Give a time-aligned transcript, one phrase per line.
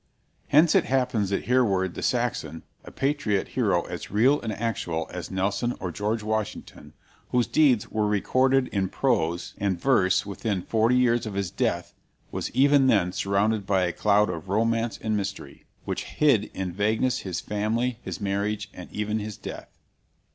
[0.47, 5.29] Hence it happens that Hereward the Saxon, a patriot hero as real and actual as
[5.29, 6.93] Nelson or George Washington,
[7.29, 11.93] whose deeds were recorded in prose and verse within forty years of his death,
[12.31, 17.19] was even then surrounded by a cloud of romance and mystery, which hid in vagueness
[17.19, 19.69] his family, his marriage, and even his death.